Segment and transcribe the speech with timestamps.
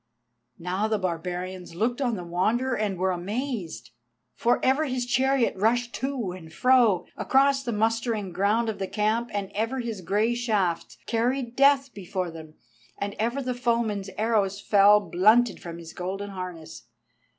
[0.57, 3.91] Now the barbarians looked on the Wanderer and were amazed.
[4.33, 9.29] For ever his chariot rushed to and fro, across the mustering ground of the camp,
[9.31, 12.55] and ever his grey shafts carried death before them,
[12.97, 16.87] and ever the foemen's arrows fell blunted from his golden harness.